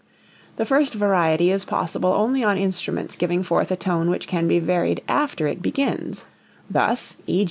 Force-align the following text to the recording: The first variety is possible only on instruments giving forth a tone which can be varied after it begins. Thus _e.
The 0.55 0.65
first 0.65 0.95
variety 0.95 1.51
is 1.51 1.63
possible 1.63 2.11
only 2.13 2.43
on 2.43 2.57
instruments 2.57 3.15
giving 3.15 3.43
forth 3.43 3.69
a 3.71 3.75
tone 3.75 4.09
which 4.09 4.27
can 4.27 4.47
be 4.47 4.57
varied 4.57 5.03
after 5.07 5.45
it 5.45 5.61
begins. 5.61 6.25
Thus 6.67 7.17
_e. 7.27 7.39